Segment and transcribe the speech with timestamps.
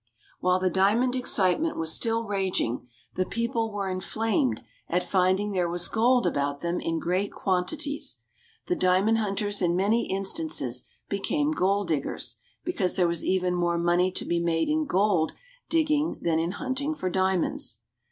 [0.39, 5.87] While the diamond excitement was still raging the people were inflamed at finding there was
[5.87, 8.17] gold about them in great quantities.
[8.65, 14.11] The diamond hunters in many instances became gold diggers, because there was even more money
[14.13, 15.33] to be made in gold
[15.69, 17.81] digging than in hunting for diamonds.